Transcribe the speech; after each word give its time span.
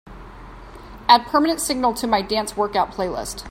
Add 1.07 1.27
Permanent 1.27 1.61
Signal 1.61 1.93
to 1.93 2.07
my 2.07 2.23
dance 2.23 2.57
workout 2.57 2.89
playlist. 2.89 3.39